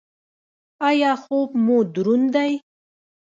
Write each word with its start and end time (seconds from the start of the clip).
ایا 0.87 1.11
خوب 1.23 1.49
مو 1.65 1.77
دروند 1.93 2.27
دی؟ 2.35 2.51